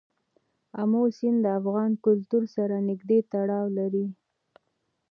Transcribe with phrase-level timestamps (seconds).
[0.81, 4.05] آمو سیند د افغان کلتور سره نږدې تړاو لري.